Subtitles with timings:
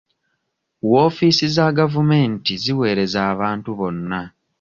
[0.89, 4.21] Woofiisi za gavumenti ziweereza abantu bonna.